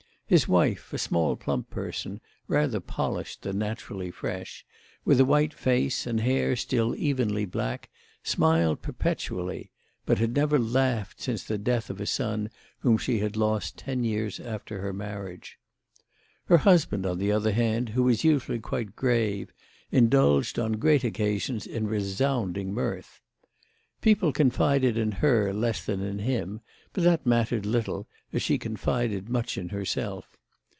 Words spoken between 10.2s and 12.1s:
never laughed since the death of a